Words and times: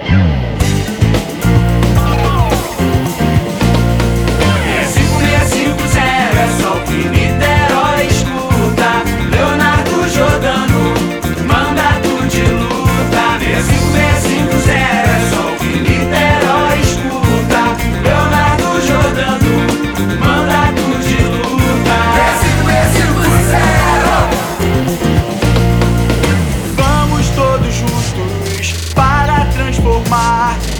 Yeah. 0.00 0.43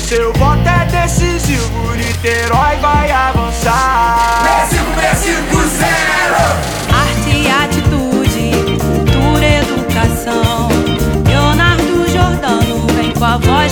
Seu 0.06 0.32
voto 0.34 0.68
é 0.68 0.84
decisivo, 0.84 1.92
Niterói 1.96 2.76
vai 2.76 3.10
avançar. 3.10 4.44
B5B50 4.44 5.64
Arte 6.92 7.30
e 7.30 7.50
atitude, 7.50 8.50
cultura 8.78 9.46
educação. 9.46 10.68
Leonardo 11.26 12.06
Jordano 12.08 12.86
vem 12.94 13.12
com 13.12 13.24
a 13.24 13.38
voz 13.38 13.63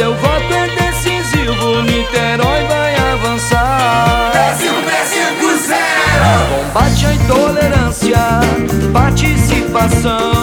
Seu 0.00 0.14
voto 0.14 0.54
é 0.54 0.66
decisivo, 0.66 1.82
Niterói 1.82 2.64
vai 2.64 2.94
avançar. 3.12 4.32
B5B50 4.32 5.76
Combate 6.72 7.04
à 7.06 7.14
intolerância, 7.14 8.16
participação. 8.94 10.39